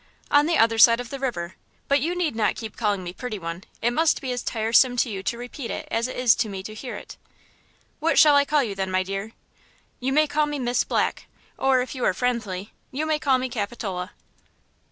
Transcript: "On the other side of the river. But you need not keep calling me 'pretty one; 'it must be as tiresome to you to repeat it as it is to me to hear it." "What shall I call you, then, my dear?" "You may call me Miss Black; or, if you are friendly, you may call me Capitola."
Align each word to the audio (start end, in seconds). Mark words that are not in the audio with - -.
"On 0.31 0.47
the 0.47 0.57
other 0.57 0.79
side 0.79 0.99
of 0.99 1.11
the 1.11 1.19
river. 1.19 1.53
But 1.87 2.01
you 2.01 2.15
need 2.15 2.35
not 2.35 2.55
keep 2.55 2.75
calling 2.75 3.03
me 3.03 3.13
'pretty 3.13 3.37
one; 3.37 3.65
'it 3.83 3.91
must 3.91 4.19
be 4.19 4.31
as 4.31 4.41
tiresome 4.41 4.97
to 4.97 5.11
you 5.11 5.21
to 5.21 5.37
repeat 5.37 5.69
it 5.69 5.87
as 5.91 6.07
it 6.07 6.17
is 6.17 6.33
to 6.37 6.49
me 6.49 6.63
to 6.63 6.73
hear 6.73 6.95
it." 6.95 7.17
"What 7.99 8.17
shall 8.17 8.35
I 8.35 8.43
call 8.43 8.63
you, 8.63 8.73
then, 8.73 8.89
my 8.89 9.03
dear?" 9.03 9.33
"You 9.99 10.11
may 10.11 10.25
call 10.25 10.47
me 10.47 10.57
Miss 10.57 10.83
Black; 10.83 11.27
or, 11.55 11.81
if 11.83 11.93
you 11.93 12.03
are 12.03 12.15
friendly, 12.15 12.73
you 12.89 13.05
may 13.05 13.19
call 13.19 13.37
me 13.37 13.47
Capitola." 13.47 14.13